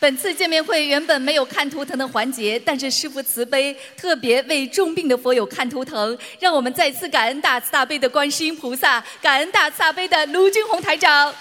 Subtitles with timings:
[0.00, 11.32] 本次见面会原本没有看图腾的环节，但是师父慈悲，特别为重病的佛友看图腾，让我们再次感恩大慈大悲的观世音菩萨，感恩大慈大悲的卢军红台长。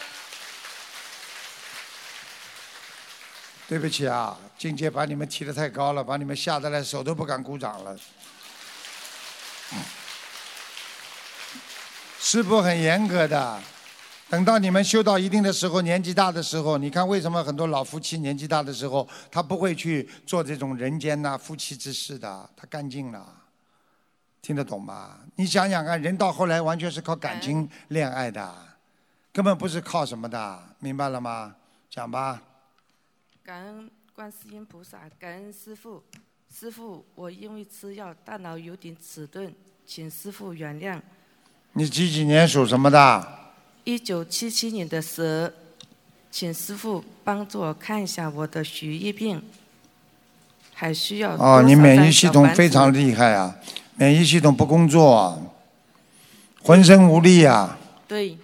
[3.65, 7.95] 对不起啊，境界把你们提的太高了，把你们吓得来手都不敢鼓掌了。
[12.19, 13.61] 师傅很严格的，
[14.29, 23.25] 等到你们修到一定的时候，年纪大的时候，你看为什么很多老夫妻年纪大的时候，他不会去做这种人间呐、夫妻之事的，他干净了，
[24.39, 25.17] 听得懂吗？
[25.35, 28.55] 你想想看，人到后来完全是靠感情恋爱的，
[29.33, 31.55] 根本不是靠什么的，明白了吗？
[31.89, 32.39] 讲吧。
[33.43, 36.03] 感恩观世音菩萨，感恩师父。
[36.53, 39.51] 师父，我因为吃药，大脑有点迟钝，
[39.87, 41.01] 请师父原谅。
[41.73, 43.39] 你几几年属什么的？
[43.89, 45.51] 一九七七年的蛇，
[46.29, 49.41] 请师傅帮助我看一下我的血液病，
[50.75, 53.55] 还需要哦，你免疫系统非常厉害啊，
[53.95, 55.41] 免疫系统不工作，
[56.61, 57.79] 浑身无力啊。
[58.07, 58.37] 对，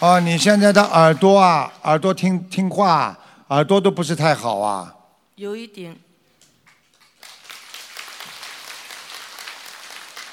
[0.00, 3.16] 哦，你现在的耳朵啊，耳朵听听话，
[3.50, 4.96] 耳朵都不是太好啊。
[5.36, 5.96] 有一点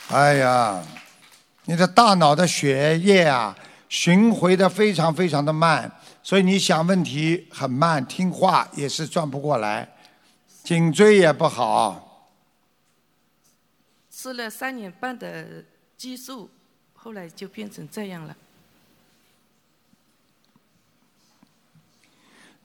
[0.10, 0.82] 哎呀，
[1.66, 3.54] 你的大脑的血液啊，
[3.90, 5.92] 巡回的非常非常的慢，
[6.24, 9.96] 所以你想问题很慢，听话也是转不过来，
[10.64, 12.30] 颈椎也不好。
[14.10, 15.64] 吃了三年半的
[15.98, 16.50] 激素，
[16.94, 18.36] 后来就变成这样了。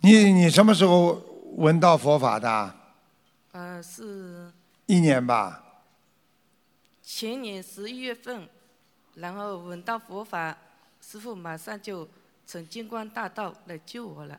[0.00, 1.20] 你你什么时候
[1.56, 2.74] 闻到佛法的？
[3.50, 4.50] 呃，是
[4.86, 5.61] 一年吧。
[7.23, 8.48] 前年十一月份，
[9.15, 10.59] 然后闻到佛法，
[11.01, 12.09] 师傅马上就
[12.45, 14.37] 从金光大道来救我了。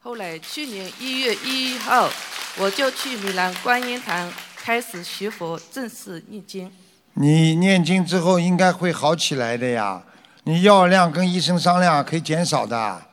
[0.00, 2.10] 后来去年一月一号，
[2.58, 6.68] 我就去米兰观音堂开始学佛，正式念经。
[7.12, 10.02] 你念经之后应该会好起来的呀。
[10.42, 13.06] 你药量跟医生商量可以减少的，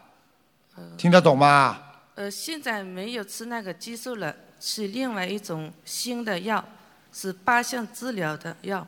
[0.97, 1.83] 听得懂吗？
[2.15, 6.65] 呃，现在没有吃那个激素了，吃另外一种新的药，
[7.17, 8.85] 是八项治疗的药。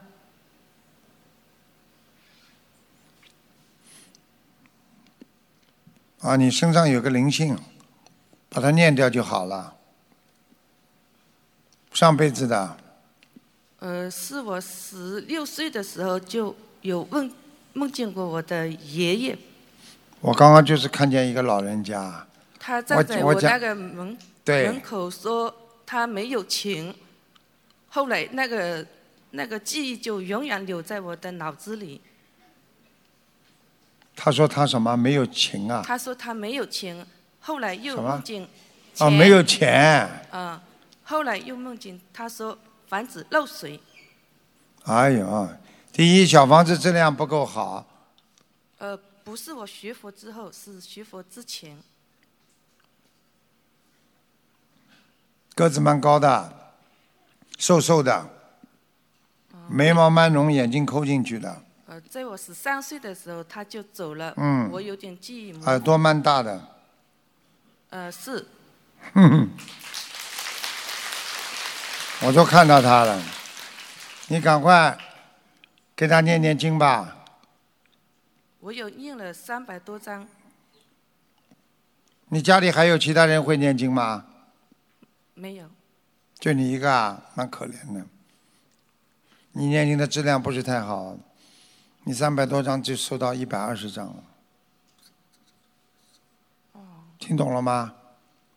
[6.20, 7.58] 啊，你身上有个灵性，
[8.50, 9.78] 把它念掉就好了。
[11.94, 12.78] 上辈子的，
[13.80, 17.32] 呃，是我十六岁的时候就有梦
[17.72, 19.38] 梦见过我的爷爷，
[20.20, 22.28] 我刚刚就是看见一个老人家，
[22.60, 25.56] 他站在我那个门门口说
[25.86, 26.94] 他没有钱，
[27.98, 28.86] 后来那个
[29.32, 32.00] 那个记忆就永远留在我的脑子里。
[34.16, 35.82] 他说他什么没有情啊？
[35.84, 37.04] 他说他没有钱，
[37.40, 38.48] 后来又梦见
[39.00, 40.08] 啊，没有钱。
[40.32, 40.62] 嗯，
[41.06, 42.56] 后来又梦见他说
[42.86, 43.80] 房子漏水，
[44.84, 45.50] 哎呦，
[45.92, 47.84] 第一小房子质量不够好，
[48.78, 51.76] 呃，不是我学佛之后，是学佛之前。
[55.56, 56.67] 个子蛮高的，
[57.58, 58.30] 瘦瘦的，
[59.68, 65.66] 眉毛蛮浓，眼睛抠进去的，呃，在我十三岁的时候他就走了，嗯我有点记忆模糊。
[65.66, 66.62] 耳朵蛮大的，
[67.90, 68.46] 呃，是
[69.14, 69.50] 哼哼，
[72.28, 73.22] 我都看到他了。
[74.28, 74.98] 你赶快
[75.96, 77.26] 给他念念经吧。
[78.60, 80.28] 我有念了三百多章，
[82.28, 84.26] 你家里还有其他人会念经吗？
[85.34, 85.70] 没有。
[86.40, 88.06] 就你一个啊，蛮可怜的。
[89.54, 91.18] 你念经的质量不是太好，
[92.04, 94.24] 你三百多张就收到一百二十张了。
[97.18, 97.96] 听懂了吗？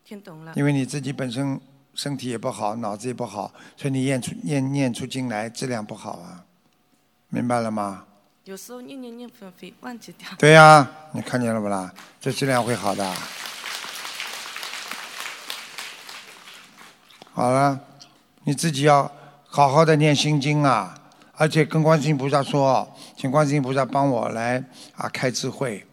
[0.04, 0.52] 听懂了。
[0.54, 1.58] 因为你自己本身
[1.94, 6.44] 身体也不好，脑子也不好，所以你念出念念出经来质量不好啊，
[7.28, 8.04] 明白了吗？
[8.44, 10.28] 有时候念念念会会忘记掉。
[10.38, 11.92] 对呀、你看见了不啦？
[12.20, 13.14] 这质量会好的。
[17.40, 17.80] 好了，
[18.44, 19.10] 你自己要
[19.46, 20.94] 好好的念心经啊，
[21.32, 24.62] 而且跟观世音菩萨说，请观世音菩萨帮我来
[24.94, 25.86] 啊开智慧，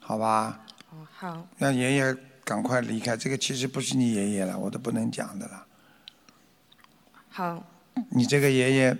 [0.00, 0.58] 好吧？
[0.90, 3.16] 哦，好，让爷爷赶快离开。
[3.16, 5.66] 这个其实不是你爷爷了，我都不能讲的了。
[7.28, 7.62] 好，
[8.10, 8.96] 你这个爷爷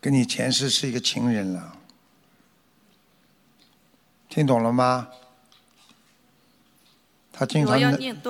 [0.00, 1.76] 跟你前世是一个情人了，
[4.28, 5.06] 听懂了吗？
[7.32, 7.78] 他经常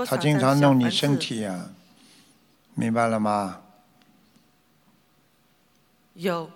[0.05, 1.71] 他经常弄你身体呀、
[2.75, 3.61] 明白了吗？
[6.15, 6.51] 有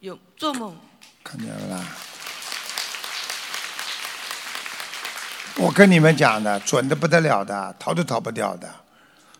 [0.00, 0.76] 有做梦，
[1.22, 1.86] 看见了啦？
[5.58, 8.68] 我跟你们讲的，准的不得了的，逃都逃不掉的。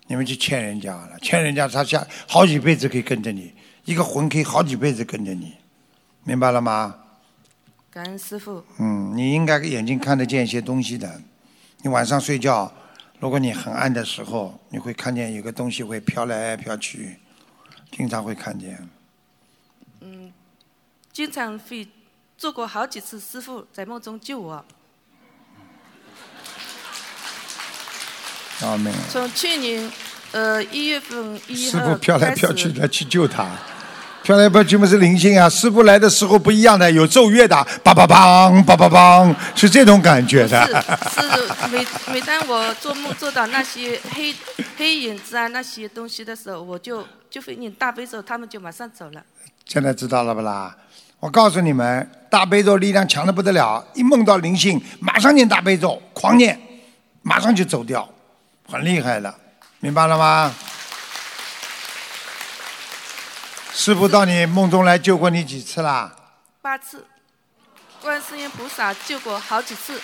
[0.08, 3.54] 你们去欠人家了，欠人家他下好几辈子可以跟着你，
[3.84, 5.56] 一个魂可以好几辈子跟着你，
[6.24, 6.96] 明白了吗？
[7.90, 8.62] 感恩师傅。
[8.78, 11.20] 嗯，你应该眼睛看得见一些东西的。
[11.78, 12.70] 你晚上睡觉，
[13.22, 17.20] 如果你很暗的时候，你会看见有个东西会飘来飘去，
[17.92, 18.76] 经常会看见。
[20.00, 20.32] 嗯
[21.12, 21.86] 经常会
[22.36, 24.54] 做过好几次，师傅在梦中救我。
[28.60, 28.96] 啊，没有。
[29.08, 29.88] 从去年
[30.32, 33.56] 呃一月份一师傅飘来飘去的去救他，
[34.22, 35.48] 飘来飘去嘛是灵性啊。
[35.48, 40.64] 师傅来的时候不一样的，有奏乐的，梆梆梆梆梆梆，是这种感觉的。
[41.10, 44.34] 是是每每当我做梦做到那些黑
[44.76, 49.22] 黑影子啊那些东西的时候，我就就会念大悲咒，他们就马上走了。
[49.66, 50.74] 现在知道了不啦？
[51.18, 56.60] 我告诉你们，大悲咒力量强的不得了，一梦到灵性，马上念大悲咒，狂念，
[57.22, 58.08] 马上就走掉，
[58.68, 59.32] 很厉害的，
[59.80, 60.52] 明白了吗？
[63.74, 66.14] 师傅到你梦中来救过你几次啦？
[66.60, 67.06] 八次，
[68.02, 69.98] 观世音菩萨救过好几次。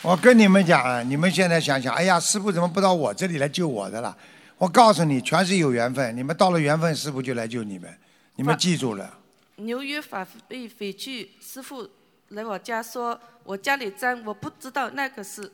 [0.00, 4.16] 我跟你们讲啊，你们现在想想，哎呀，师傅怎么不到我这里来救我的了？
[4.56, 7.94] 我告诉你，全是有缘分，你们到了缘分，师傅就来救你们，
[8.36, 9.18] 你们记住了。
[9.56, 11.88] 纽约法被匪去，师傅
[12.28, 15.52] 来我家说，我家里脏，我不知道那个是，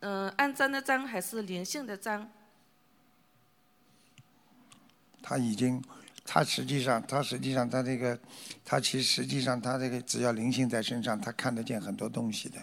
[0.00, 2.28] 嗯、肮脏的脏还是灵性的脏。
[5.22, 5.82] 他已经，
[6.24, 8.18] 他实际上，他实际上，他这个，
[8.64, 12.58] 他其实实际上，他这个只要灵性在身上，他看得见很多东西的。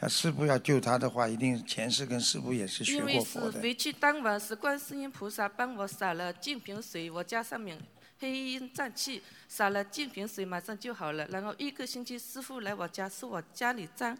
[0.00, 3.60] 要师傅要救他的话，一定前世跟师傅也是学因为是过的。
[3.60, 7.78] 回去当晚是观世音菩萨帮我洒了净瓶水，我家上面
[8.18, 11.26] 黑烟瘴气，洒了净瓶水马上就好了。
[11.28, 14.18] 然后一个星期师傅来我家，说我家里脏，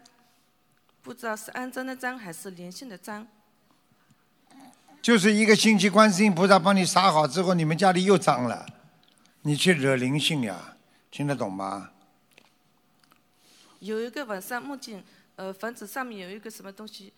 [1.01, 3.27] 不知道是肮脏的脏还是灵性的脏。
[5.05, 8.65] 就是一个星期，观世音菩萨帮你撒好之后，你们家里又脏了，
[9.43, 10.73] 你去惹灵性呀，
[11.11, 11.91] 听得懂吗？
[13.77, 15.03] 有一个晚上梦见，
[15.35, 17.13] 呃，房子上面有一个什么东西，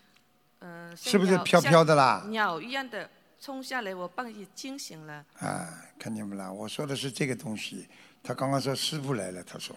[0.58, 3.08] 呃，是不是飘飘的啦鸟一样的
[3.40, 5.24] 冲下来，我半夜惊醒了。
[5.38, 5.66] 啊，
[5.98, 6.52] 看见没啦？
[6.52, 7.88] 我说的是这个东西。
[8.22, 9.74] 他刚刚说师傅来了，他说，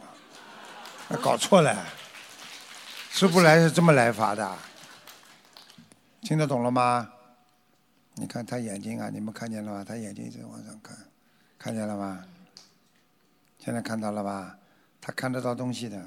[1.08, 1.74] 他搞错了，
[3.10, 4.58] 师傅来是这么来法的，
[6.24, 7.10] 听得懂了吗？
[8.22, 9.84] 你看他眼睛啊，你们看见了吗？
[9.84, 10.96] 他眼睛一直往上看，
[11.58, 12.24] 看见了吗？
[13.58, 14.56] 现在看到了吧？
[15.02, 16.00] 他看得到东西的。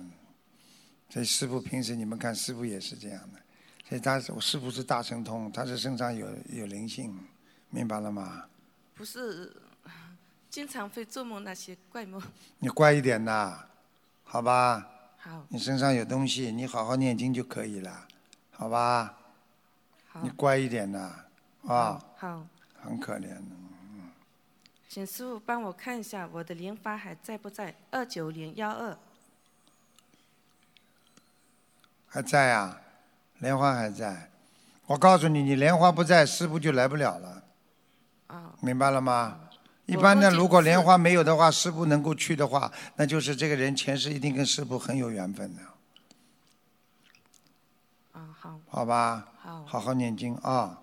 [1.10, 3.40] 所以师傅平时你们看，师傅也是这样的。
[3.88, 7.18] 所以他是我师傅是大神通，他是身上有有灵性，
[7.70, 8.44] 明白了吗？
[8.94, 9.52] 不是，
[10.48, 12.22] 经常会做梦那些怪梦。
[12.60, 13.58] 你乖一点呐，
[14.22, 14.88] 好吧？
[15.18, 18.06] 好，你身上有东西，你好好念经就可以了，
[18.52, 19.18] 好吧？
[20.06, 21.23] 好你，乖一点呐，
[21.66, 22.46] 啊，好，
[22.82, 23.42] 很可怜的。
[24.88, 27.74] 请师傅帮我看一下我的莲花还在不在？
[27.90, 28.96] 二九零幺二。
[32.06, 32.80] 还在啊，
[33.38, 34.30] 莲花还在。
[34.86, 37.42] 我告诉你，你莲花不在，师傅就来不了了，
[38.28, 39.40] 啊，明白了吗？
[39.86, 45.62] 一般的，如果莲花没有的话，师傅能够去的话，那就是这个人前世一定跟师傅很有缘分的，
[48.12, 49.28] 啊，好，好吧？
[49.42, 50.78] 好，好好念经啊，哦，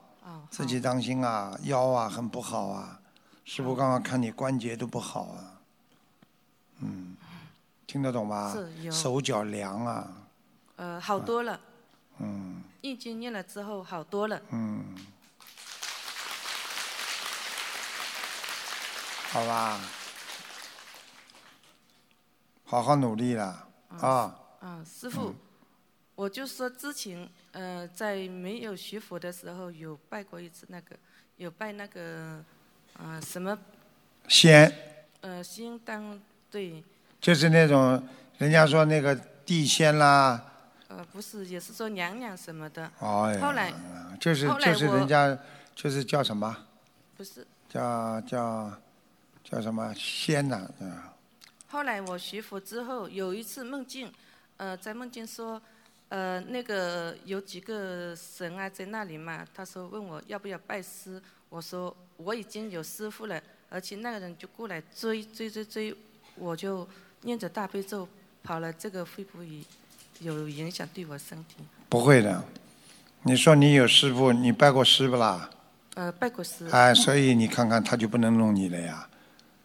[0.51, 2.99] 自己当心啊，腰啊很不好啊。
[3.45, 5.57] 师傅刚刚看你关节都不好啊，
[6.81, 7.15] 嗯，
[7.87, 8.55] 听得懂吧
[8.91, 10.07] 手脚凉啊，
[10.75, 11.59] 呃，好多了。
[12.19, 14.41] 嗯念经念了之后好多了。
[14.49, 14.95] 嗯，
[19.31, 19.79] 好吧，
[22.65, 23.67] 好好努力了
[23.99, 24.35] 啊。
[24.59, 25.33] 啊，师傅，
[26.21, 30.95] 我就说之前呃，在没有学佛的时候有拜过一次那个，
[31.37, 32.43] 有拜那个
[32.93, 33.57] 啊、什么
[34.27, 34.71] 仙
[35.21, 36.83] 呃仙当对，
[37.19, 40.45] 就是那种人家说那个地仙啦，
[40.89, 43.73] 呃不是，也是说娘娘什么的，哎，后来
[44.19, 45.35] 就是就是人家
[45.73, 46.55] 就是叫什么？
[47.17, 47.47] 不是。
[47.67, 48.71] 叫叫
[49.43, 51.07] 叫什么仙呐、啊
[51.69, 54.11] 后来我学佛之后，有一次梦境，
[54.57, 55.59] 呃，在梦境说，
[56.11, 65.95] 呃，那个有几个神啊在那里嘛，他说问我要不要拜师，我说我已经有师傅了，而且那个人就过来追追追追，
[66.35, 66.85] 我就
[67.21, 68.05] 念着大悲咒
[68.43, 69.63] 跑了，这个会不会
[70.19, 71.63] 有影响对我身体？
[71.87, 72.43] 不会的。
[73.23, 75.49] 你说你有师傅，你拜过师不啦？
[75.93, 79.07] 呃，拜过师，哎，所以你看看他就不能弄你了呀。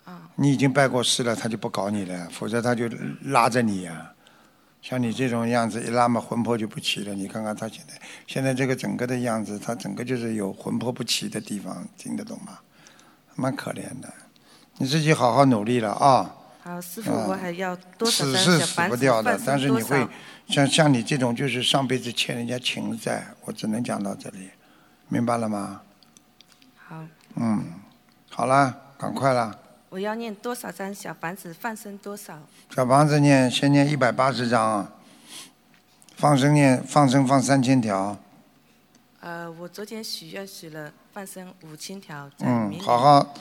[0.04, 2.88] 啊，你已经拜过师了，他就不搞你了，否则他就
[3.22, 4.12] 拉着你呀。
[4.88, 7.12] 像你这种样子一拉嘛，魂魄就不齐了。
[7.12, 7.94] 你看看他现在，
[8.28, 12.60] 现在这个整个的样子，他整个就是有魂魄不齐的地方，听得懂吗？
[13.34, 14.08] 蛮可怜的，
[14.76, 16.36] 你自己好好努力了啊！
[16.62, 20.06] 好，师傅，我还要多少死是死不掉的，但是你会？
[20.46, 24.50] 像像你这种就是上辈子欠人家情债，我只能讲到这里，
[25.08, 25.80] 明白了吗？
[26.76, 27.64] 好，嗯，
[28.30, 29.58] 好了，赶快了。
[29.88, 32.38] 我要念多少张小房子放生多少？
[32.74, 34.92] 小房子念先念一百八十张啊，
[36.16, 38.16] 放生念放生放三千条，
[39.20, 43.34] 呃，我昨天许愿许了放生五千条，在嗯，好好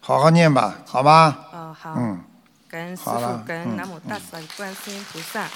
[0.00, 1.48] 好好念吧，好吧？
[1.52, 2.20] 哦，好，嗯，
[2.68, 5.48] 感恩师傅，感嗯恩南无大慈大悲观世音菩萨。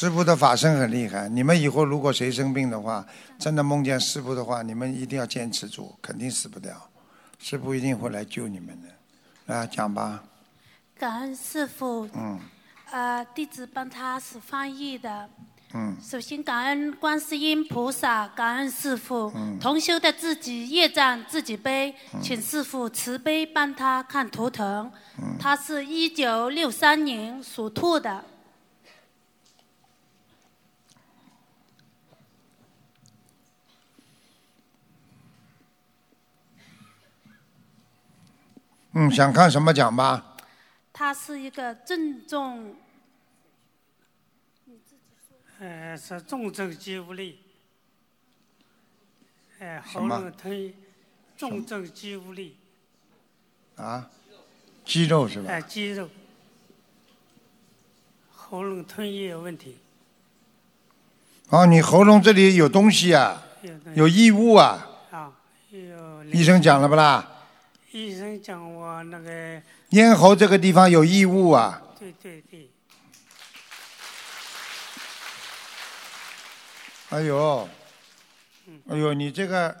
[0.00, 3.04] 师傅的法身很厉害，你们以后如果谁生病的话，
[3.38, 6.74] 真的梦见师傅的话，你们一定要坚持住，肯定死不掉，
[7.38, 8.88] 师傅一定会来救你们的。
[9.44, 10.24] 来讲吧，
[10.98, 12.40] 感恩师傅，嗯。
[12.90, 15.28] 呃，弟子帮他是翻译的。
[15.74, 19.58] 嗯，首先感恩观世音菩萨，感恩师傅，嗯。
[19.60, 24.90] 同修的自己业障自己背，请师傅慈悲帮他看图腾。
[25.18, 25.36] 嗯。
[25.38, 28.24] 他是一九六三年属兔的，
[38.92, 40.36] 嗯，想看什么讲吧？
[40.92, 42.74] 他是一个郑重
[45.60, 47.38] 呃，是重症肌无力，
[49.60, 50.16] 呃，什么？
[50.16, 50.74] 喉咙疼，
[51.36, 52.56] 重症肌无力，
[53.76, 54.10] 啊，
[54.84, 55.50] 肌肉是吧？
[55.50, 55.62] 呃，？
[55.62, 56.08] 肌肉，
[58.34, 59.78] 喉咙吞咽有问题，
[61.50, 63.42] 哦，你喉咙这里有东西啊，
[63.94, 65.32] 有异物啊，啊，
[65.70, 67.39] 有医生讲了不啦？
[67.92, 72.70] 医生讲我那个，咽喉这个地方有异物啊，对对对，
[77.08, 77.68] 哎呦，
[78.88, 79.76] 哎呦，你这个，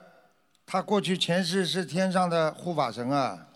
[0.66, 3.46] 他过去前世是天上的护法神啊，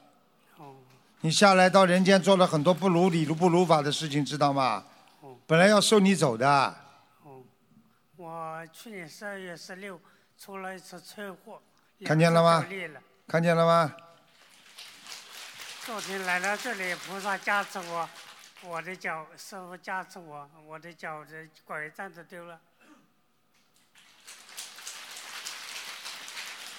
[0.58, 0.76] 哦，
[1.22, 4.84] 你下来到人间做了很多不如理、不如法的事情，知道吗？
[5.48, 6.48] 本来要收你走的，
[7.24, 7.42] 哦，
[8.16, 10.00] 我去年十二月十六
[10.38, 11.60] 出了一次车祸，
[12.04, 12.64] 看见了吗？
[13.26, 13.92] 看见了吗？
[15.86, 18.08] 昨天来到这里，菩萨加持我，
[18.62, 22.58] 我的脚，师傅加持我，我的脚的拐杖都丢了。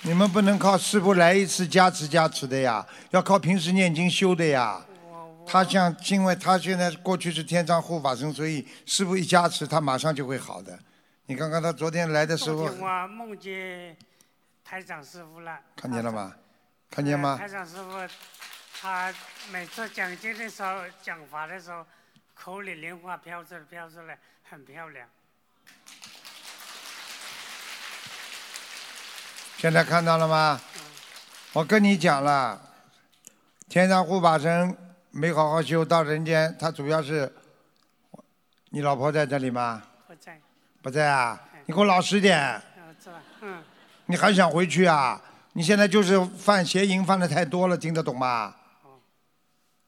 [0.02, 4.84] 你们不能靠师傅来一次加持加持的呀，要靠平时念经修的呀。
[5.46, 10.80] 他像，因为他现在过去是天上护法神，所以师傅一加持，他马上就会好的。
[11.28, 13.96] 你看看他昨天来的时候，我梦见
[14.64, 16.34] 台长师傅了，看见了吗？
[16.90, 17.38] 看见吗呃？
[17.38, 18.00] 台长师傅，
[18.86, 19.12] 他
[19.52, 21.84] 每次讲经的时候、讲法的时候，
[22.36, 24.16] 口里莲花飘出来，飘出来，
[24.48, 25.08] 很漂亮。
[29.58, 30.62] 现在看到了吗？
[31.54, 32.62] 我跟你讲了，
[33.68, 34.78] 天上护法神
[35.10, 37.34] 没好好修，到人间他主要是，
[38.70, 39.82] 你老婆在这里吗？
[40.06, 40.40] 不在，
[40.84, 41.42] 不在啊？
[41.66, 42.62] 你给我老实点，
[43.42, 43.64] 嗯，
[44.06, 45.20] 你还想回去啊？
[45.54, 48.54] 你现在就是犯邪淫犯的太多了，听得懂吗？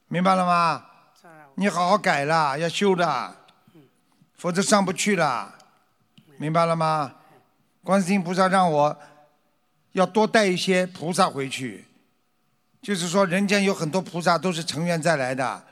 [0.10, 0.86] 明白了吗？
[1.56, 3.36] 你好好改了，要修的，
[4.38, 5.54] 否则上不去了，
[6.38, 7.14] 明白了吗？
[7.84, 8.98] 观世音菩萨让我
[9.92, 11.86] 要多带一些菩萨回去，
[12.82, 15.64] 就是说人间有很多菩萨都是成愿再来的，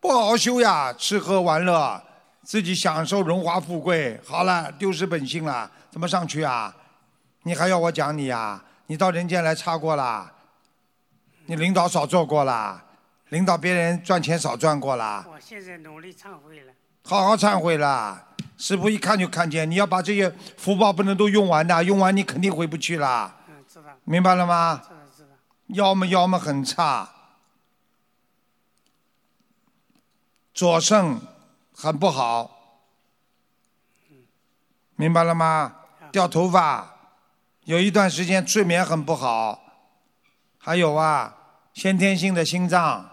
[0.00, 2.02] 不好好修呀，吃喝玩乐，
[2.42, 6.74] 自己享受荣华富贵，好了，丢失本性了，怎么上去啊？
[7.44, 8.60] 你还要我讲你呀？
[8.86, 10.32] 你到人间来差过啦？
[11.46, 12.83] 你领导少做过啦？
[13.34, 15.26] 领导别人赚钱少赚过啦？
[15.28, 16.72] 我现在努力忏悔了。
[17.02, 18.28] 好好忏悔啦！
[18.56, 24.80] 师傅一看就看见，你要把这些福报不能都用完的，用完你肯定回不去啦，嗯，知道，明白了吗？
[24.84, 25.28] 知道，知道。
[25.66, 27.10] 要么要么很差，
[30.54, 31.20] 左肾
[31.74, 32.86] 很不好，
[34.94, 35.74] 明白了吗？
[36.12, 36.94] 掉头发，
[37.64, 39.60] 有一段时间睡眠很不好，
[40.56, 41.34] 还有啊，
[41.72, 43.10] 先天性的心脏，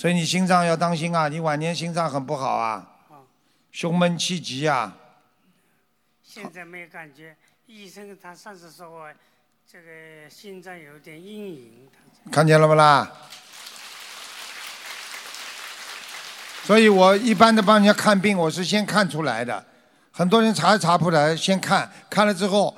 [0.00, 2.88] 所以你心脏要当心啊，你晚年心脏很不好啊，
[3.70, 4.96] 胸闷气急啊，
[6.22, 9.12] 现在没有感觉，医生他上次说我
[9.70, 11.88] 这个心脏有点阴影，
[12.32, 13.12] 看见了不啦？
[16.64, 19.62] 所以我一般的帮人家看病，我是先看出来的。
[20.10, 22.74] 很多人查也查不出来，先看看了之后，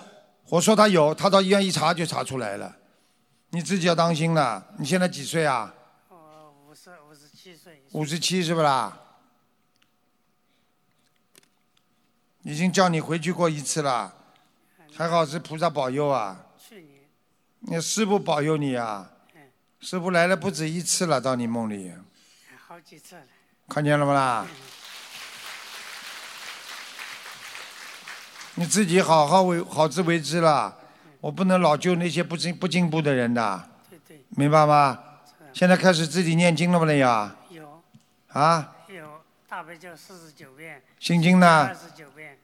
[0.48, 2.74] 我说他有，他到医院一查就查出来了。
[3.50, 4.66] 你自己要当心了。
[4.78, 5.72] 你现在几岁啊？
[7.92, 8.99] 哦，五十七是不啦？
[12.42, 14.12] 已经叫你回去过一次了，
[14.96, 16.46] 还好是菩萨保佑啊！
[16.58, 17.02] 去年，
[17.61, 19.08] 你师傅保佑你啊！
[19.80, 21.92] 师傅来了不止一次了，到你梦里，
[22.66, 23.22] 好几次了。
[23.68, 24.46] 看见了不啦？
[28.56, 30.76] 你自己好好为好自为之了，
[31.20, 34.99] 我不能老救那些不进不进步的人的，对对，明白吗？
[35.52, 37.37] 现在开始自己念经了不了呀？
[38.34, 41.74] 有啊，有大悲咒四十九遍，心经呢二？
[41.74, 42.38] 十九遍，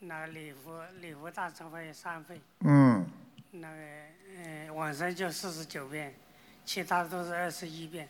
[0.00, 3.04] 那个礼佛礼佛大忏悔三遍，嗯，
[3.50, 6.14] 那个呃往生就四十九遍，
[6.64, 8.08] 其他都是二十一遍。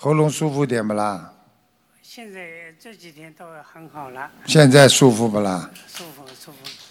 [0.00, 1.34] 喉咙舒服点不啦？
[2.02, 5.70] 现在这几天都很好了，现在舒服不啦？
[5.86, 6.87] 舒服舒服。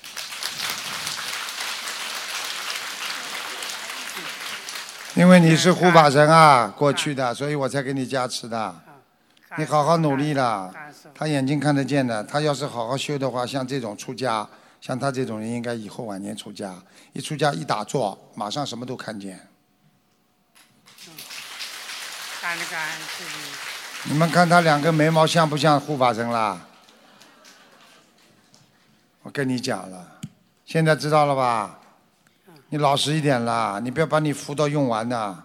[5.17, 8.75] 因为你是护法神啊，过去的，所以我才给你加持的。
[9.57, 10.71] 你好好努力了
[11.15, 14.47] 他眼睛看得见的，他要是好好修的话，像这种出家，
[14.79, 16.71] 像他这种人，应该以后晚年出家，
[17.13, 19.47] 一出家一打坐，马上什么都看见。
[22.39, 22.99] 感恩感恩。
[24.03, 26.61] 你们看他两个眉毛像不像护法神啦？
[29.23, 30.19] 我跟你讲了，
[30.63, 31.79] 现在知道了吧？
[32.69, 35.37] 你老实一点啦，你不要把你福都用完呐，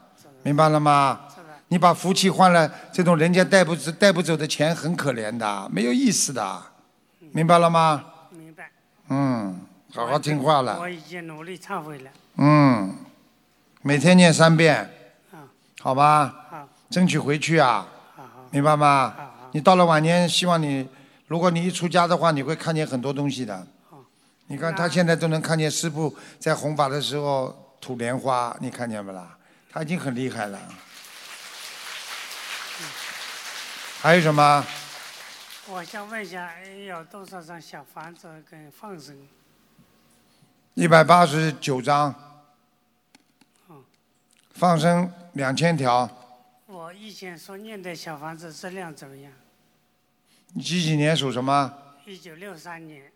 [0.43, 1.21] 明白了吗？
[1.69, 6.63] 你把福气换了，这种人家带不走带不走的钱很可怜的，没有意思的，
[7.33, 8.05] 明白了吗？
[8.31, 8.71] 明白。
[9.09, 9.61] 嗯，
[9.95, 10.89] 好好听话了我。
[10.89, 12.11] 已经努力忏悔了。
[12.37, 12.95] 嗯，
[13.83, 14.91] 每天念三遍，
[15.33, 15.49] 啊，
[15.81, 16.35] 好吧？
[16.51, 17.87] 好，争取回去啊，
[18.17, 19.15] 好好，明白吗？
[19.53, 20.87] 你到了晚年，希望你，
[21.27, 23.65] 如果你一出家的话，你会看见很多东西的好。
[24.53, 29.35] 你看他现在都能看见师傅在弘法的时候吐莲花，你看见不啦？
[29.71, 30.61] 他已经很厉害了。
[34.03, 34.63] 还有什么？
[35.69, 36.53] 我想问一下，
[36.87, 39.27] 有多少张小房子跟放生？
[40.75, 42.15] 一百八十九张
[43.71, 43.83] 嗯，
[44.51, 46.07] 放生两千条。
[46.67, 49.33] 我以前所念的小房子质量怎么样？
[50.53, 51.73] 你几几年属什么？
[52.05, 53.11] 一九六三年，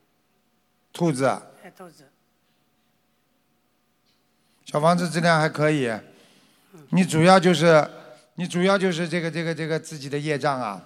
[0.96, 1.26] 兔子。
[1.62, 2.08] 哎，豆子，
[4.64, 5.92] 小房子质量还可以，
[6.88, 7.86] 你主要就是
[8.36, 10.82] 你主要就是这个这个这个自己的业障啊，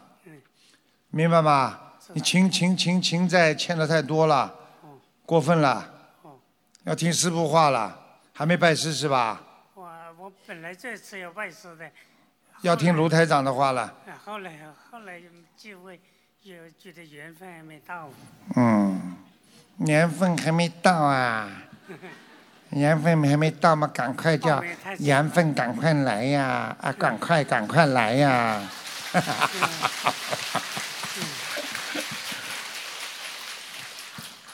[1.11, 1.79] 明白吗？
[2.13, 4.53] 你情情情情债欠的太多了，
[5.25, 5.89] 过分了，
[6.83, 9.41] 要听师傅话了，还没拜师是吧？
[9.75, 11.89] 我我本来这次要拜师的，
[12.63, 14.59] 要听卢台长的话了，啊后来
[14.91, 15.23] 后来
[15.57, 16.01] 机会
[16.43, 18.11] 有觉得缘分还没到，
[18.57, 19.17] 嗯，
[19.77, 21.49] 年份还没到啊，
[22.71, 24.63] 年份还没到嘛，赶快叫
[24.99, 28.63] 缘分赶快来呀，啊，赶快赶快来呀。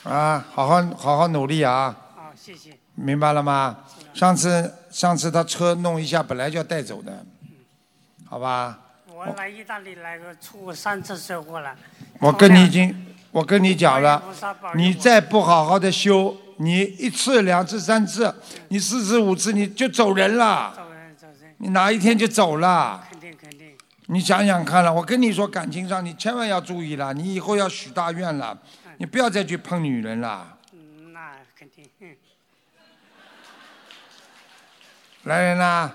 [0.04, 2.76] 啊，好好好好努力啊，好，谢谢。
[2.94, 3.76] 明白了吗？
[4.14, 7.26] 上次上次他车弄一下，本来就要带走的，
[8.24, 8.78] 好吧？
[9.08, 11.74] 我来意大利来个出过三次车祸了。
[12.20, 14.22] 我跟你已经，我跟你讲了
[14.74, 18.34] 你再不好好的修，你一次、两次、三次，
[18.68, 20.72] 你四次、五次，你就走人了，
[21.58, 23.06] 你哪一天就走了？
[23.10, 23.76] 肯定肯定。
[24.06, 28.56] 你想想看了，我跟你说，感情上你千万要注意了，你以后要许大愿了，
[28.96, 30.56] 你不要再去碰女人了。
[30.72, 31.84] 嗯，那肯定。
[32.00, 32.16] 嗯
[35.24, 35.94] 来人啦！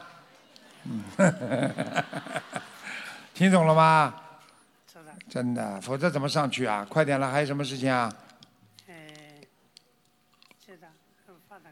[0.84, 1.04] 嗯，
[3.34, 4.14] 听懂了吗？
[5.32, 6.86] 真的，否则怎么上去啊？
[6.90, 8.14] 快点了，还有什么事情啊？
[8.86, 8.94] 呃，
[10.66, 10.90] 是的，
[11.30, 11.70] 嗯发达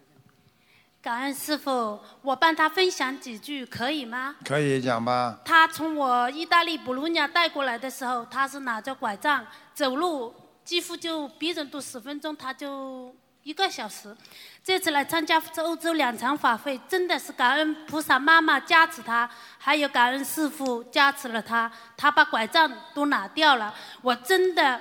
[1.01, 4.37] 感恩师傅，我帮他分享几句可以吗？
[4.45, 5.41] 可以讲吧？
[5.43, 13.13] 他从我意大利布鲁尼亚带过来的时候，他是拿着拐杖走路，几乎就别人都十分钟，他就
[13.49, 14.15] 一个小时。
[14.63, 24.79] 这次来参加欧洲两场法会，真的是感恩菩萨妈妈加持他，还有感恩师傅加持了他，他把拐杖都拿掉了，我真的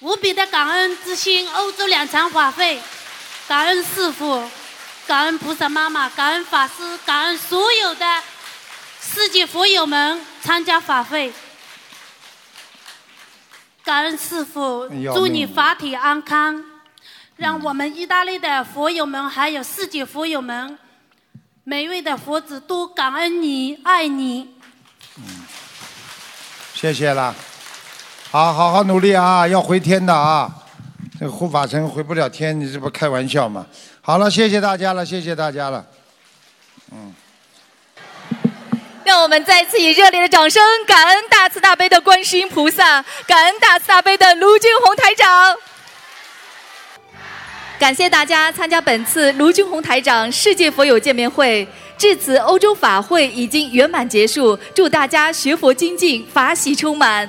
[0.00, 1.50] 无比的感恩之心。
[1.54, 2.78] 欧洲两场法会，
[3.48, 4.46] 感恩师傅，
[5.06, 8.22] 感恩菩萨妈妈，感恩法师，感恩所有的
[9.00, 11.32] 世界佛友们参加法会。
[13.82, 16.62] 感恩师傅，祝你法体安康，
[17.36, 20.78] 让我们意大利的佛友们还有世界佛友们，
[21.64, 24.54] 每位的佛子都感恩你，爱你。
[26.74, 27.34] 谢谢了，
[28.30, 30.50] 好好好努力啊，要回天的啊！
[31.18, 33.66] 这个护法神回不了天，你这不开玩笑吗？
[34.00, 35.84] 好了，谢谢大家了，谢谢大家了。
[39.04, 45.56] 让我们再次以热烈的掌声，感恩大慈大悲的观世音菩萨，感恩大慈大悲的卢俊宏台长。
[47.82, 51.66] 感谢大家参加本次卢军红台长世界佛友见面会。
[51.98, 57.28] 至此，欧洲法会已经圆满结束，祝大家学佛精进，法喜充满。